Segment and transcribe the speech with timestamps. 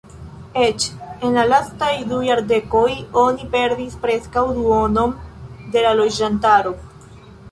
[0.59, 0.85] Eĉ
[1.27, 2.85] en la lastaj du jardekoj
[3.25, 5.13] oni perdis preskaŭ duonon
[5.75, 6.73] de la loĝantaro.